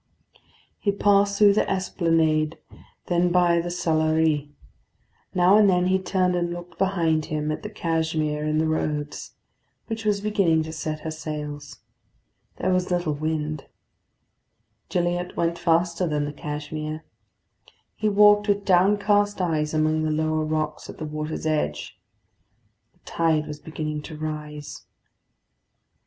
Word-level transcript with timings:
He 0.79 0.91
passed 0.91 1.37
through 1.37 1.53
the 1.53 1.69
Esplanade, 1.69 2.57
then 3.05 3.31
by 3.31 3.61
the 3.61 3.69
Salerie. 3.69 4.49
Now 5.35 5.57
and 5.59 5.69
then 5.69 5.85
he 5.85 5.99
turned 5.99 6.35
and 6.35 6.51
looked 6.51 6.79
behind 6.79 7.25
him 7.25 7.51
at 7.51 7.61
the 7.61 7.69
Cashmere 7.69 8.43
in 8.43 8.57
the 8.57 8.65
roads, 8.65 9.33
which 9.85 10.03
was 10.03 10.19
beginning 10.19 10.63
to 10.63 10.73
set 10.73 11.01
her 11.01 11.11
sails. 11.11 11.81
There 12.55 12.73
was 12.73 12.89
little 12.89 13.13
wind; 13.13 13.67
Gilliatt 14.89 15.37
went 15.37 15.59
faster 15.59 16.07
than 16.07 16.25
the 16.25 16.33
Cashmere. 16.33 17.03
He 17.95 18.09
walked 18.09 18.47
with 18.47 18.65
downcast 18.65 19.39
eyes 19.39 19.71
among 19.71 20.01
the 20.01 20.09
lower 20.09 20.43
rocks 20.43 20.89
at 20.89 20.97
the 20.97 21.05
water's 21.05 21.45
edge. 21.45 22.01
The 22.93 22.99
tide 23.05 23.45
was 23.45 23.59
beginning 23.59 24.01
to 24.01 24.17
rise. 24.17 24.81